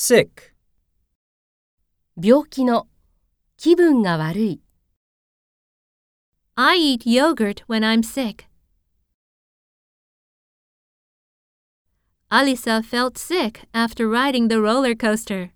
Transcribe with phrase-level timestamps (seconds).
[0.00, 0.54] sick,
[2.16, 2.86] 病気の
[3.56, 4.62] 気分が悪い
[6.54, 8.44] I eat yogurt when I'm sick.
[12.30, 15.50] Alisa felt sick after riding the roller coaster.